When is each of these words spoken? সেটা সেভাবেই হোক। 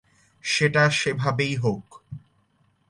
সেটা 0.43 0.83
সেভাবেই 0.89 1.53
হোক। 1.55 1.85